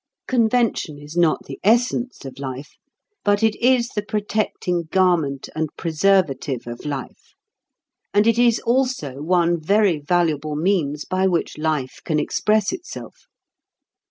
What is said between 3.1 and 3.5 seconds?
but